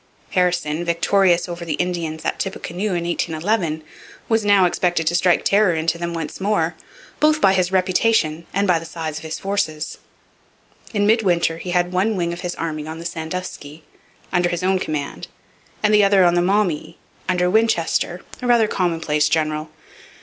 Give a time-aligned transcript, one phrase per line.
[0.31, 3.83] Harrison, victorious over the Indians at Tippecanoe in 1811,
[4.27, 6.73] was now expected to strike terror into them once more,
[7.19, 9.99] both by his reputation and by the size of his forces.
[10.91, 13.83] In midwinter he had one wing of his army on the Sandusky,
[14.33, 15.27] under his own command,
[15.83, 16.97] and the other on the Maumee,
[17.29, 19.69] under Winchester, a rather commonplace general.